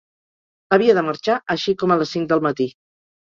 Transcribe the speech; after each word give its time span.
Havia 0.77 0.95
de 0.99 1.03
marxar 1.09 1.35
així 1.55 1.75
com 1.83 1.93
a 1.93 1.99
les 2.01 2.13
cinc 2.17 2.31
del 2.33 2.41
matí. 2.49 2.67